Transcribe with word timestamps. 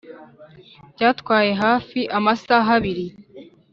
byatwaye 0.95 1.51
hafi 1.63 1.99
amasaha 2.17 2.69
abiri 2.77 3.05